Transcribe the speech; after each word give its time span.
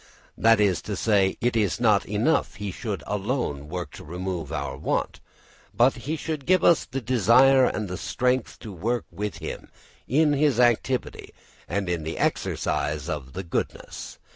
That 0.35 0.59
is 0.59 0.81
to 0.89 0.95
say, 0.95 1.37
it 1.41 1.55
is 1.55 1.79
not 1.79 2.07
enough 2.07 2.55
he 2.55 2.71
should 2.71 3.03
alone 3.05 3.69
work 3.69 3.91
to 3.91 4.03
remove 4.03 4.51
our 4.51 4.75
want, 4.75 5.19
but 5.75 5.93
he 5.93 6.15
should 6.15 6.47
give 6.47 6.63
us 6.63 6.85
the 6.85 7.01
desire 7.01 7.65
and 7.65 7.87
the 7.87 7.97
strength 7.99 8.57
to 8.61 8.73
work 8.73 9.05
with 9.11 9.37
him 9.37 9.69
in 10.07 10.33
his 10.33 10.59
activity 10.59 11.35
and 11.69 11.87
in 11.87 12.01
the 12.01 12.17
exercise 12.17 13.07
of 13.09 13.33
the 13.33 13.43
goodness. 13.43 14.17